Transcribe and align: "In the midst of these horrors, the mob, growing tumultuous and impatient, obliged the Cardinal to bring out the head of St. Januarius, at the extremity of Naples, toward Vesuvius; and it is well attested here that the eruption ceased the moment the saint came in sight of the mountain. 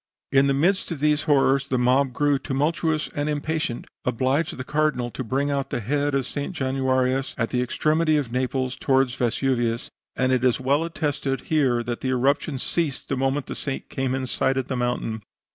"In 0.31 0.47
the 0.47 0.55
midst 0.55 0.89
of 0.89 0.99
these 0.99 1.25
horrors, 1.29 1.67
the 1.69 1.77
mob, 1.77 2.11
growing 2.11 2.39
tumultuous 2.39 3.07
and 3.13 3.29
impatient, 3.29 3.85
obliged 4.03 4.57
the 4.57 4.63
Cardinal 4.63 5.11
to 5.11 5.23
bring 5.23 5.51
out 5.51 5.69
the 5.69 5.79
head 5.79 6.15
of 6.15 6.25
St. 6.25 6.53
Januarius, 6.55 7.35
at 7.37 7.51
the 7.51 7.61
extremity 7.61 8.17
of 8.17 8.31
Naples, 8.31 8.75
toward 8.77 9.11
Vesuvius; 9.11 9.91
and 10.15 10.31
it 10.31 10.43
is 10.43 10.59
well 10.59 10.83
attested 10.83 11.41
here 11.41 11.83
that 11.83 12.01
the 12.01 12.09
eruption 12.09 12.57
ceased 12.57 13.09
the 13.09 13.15
moment 13.15 13.45
the 13.45 13.53
saint 13.53 13.89
came 13.89 14.15
in 14.15 14.25
sight 14.25 14.57
of 14.57 14.69
the 14.69 14.75
mountain. 14.75 15.21